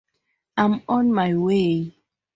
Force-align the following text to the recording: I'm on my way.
I'm 0.57 0.81
on 0.89 1.13
my 1.13 1.35
way. 1.35 1.93